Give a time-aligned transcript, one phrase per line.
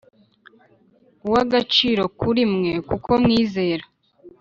[1.25, 3.85] uw agaciro kuri mwe kuko mwizera